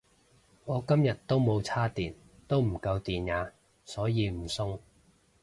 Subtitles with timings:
[0.65, 2.15] 我今日都冇叉電
[2.47, 3.51] 都唔夠電呀
[3.85, 4.81] 所以唔送